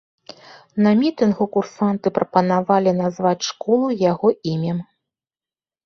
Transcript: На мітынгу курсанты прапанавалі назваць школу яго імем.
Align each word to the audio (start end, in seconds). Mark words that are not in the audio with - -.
На 0.85 0.93
мітынгу 1.01 1.43
курсанты 1.59 2.07
прапанавалі 2.17 2.97
назваць 3.03 3.47
школу 3.53 3.87
яго 4.11 4.27
імем. 4.57 4.85